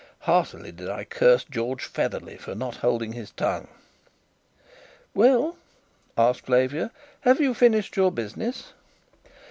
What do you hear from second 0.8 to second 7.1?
I curse George Featherly for not holding his tongue. "Well," asked Flavia,